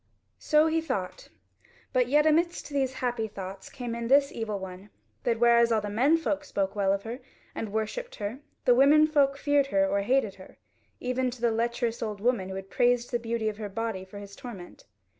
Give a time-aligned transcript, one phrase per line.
[0.39, 1.29] So he thought;
[1.93, 4.89] but yet amidst these happy thoughts came in this evil one,
[5.21, 7.19] that whereas all the men folk spoke well of her
[7.53, 10.57] and worshipped her, the women folk feared her or hated her;
[10.99, 14.17] even to the lecherous old woman who had praised the beauty of her body for
[14.17, 14.85] his torment.